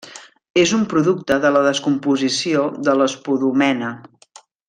[0.61, 3.93] És un producte de la descomposició de l'espodumena.